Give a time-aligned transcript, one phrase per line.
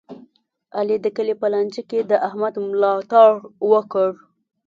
[0.77, 3.31] علي د کلي په لانجه کې د احمد ملا تړ
[3.71, 4.09] وکړ.